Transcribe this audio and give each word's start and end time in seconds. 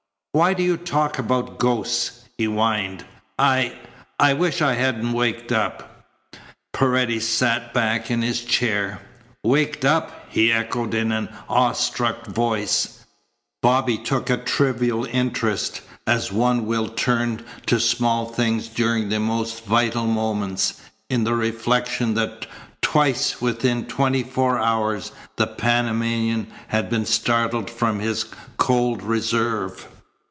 "Why 0.33 0.53
do 0.53 0.63
you 0.63 0.77
talk 0.77 1.19
about 1.19 1.57
ghosts?" 1.59 2.23
he 2.37 2.45
whined. 2.45 3.03
"I 3.37 3.73
I 4.17 4.31
wish 4.31 4.61
I 4.61 4.75
hadn't 4.75 5.11
waked 5.11 5.51
up." 5.51 6.05
Paredes 6.71 7.27
sank 7.27 7.73
back 7.73 8.09
in 8.09 8.21
his 8.21 8.39
chair. 8.45 9.01
"Waked 9.43 9.83
up!" 9.83 10.27
he 10.29 10.49
echoed 10.53 10.93
in 10.93 11.11
an 11.11 11.27
awe 11.49 11.73
struck 11.73 12.27
voice. 12.27 13.03
Bobby 13.61 13.97
took 13.97 14.29
a 14.29 14.37
trivial 14.37 15.03
interest, 15.03 15.81
as 16.07 16.31
one 16.31 16.65
will 16.65 16.87
turn 16.87 17.43
to 17.65 17.77
small 17.77 18.25
things 18.27 18.69
during 18.69 19.09
the 19.09 19.19
most 19.19 19.65
vital 19.65 20.07
moments, 20.07 20.79
in 21.09 21.25
the 21.25 21.35
reflection 21.35 22.13
that 22.13 22.47
twice 22.81 23.41
within 23.41 23.85
twenty 23.85 24.23
four 24.23 24.57
hours 24.59 25.11
the 25.35 25.47
Panamanian 25.47 26.47
had 26.67 26.89
been 26.89 27.05
startled 27.05 27.69
from 27.69 27.99
his 27.99 28.27
cold 28.55 29.03
reserve. 29.03 29.89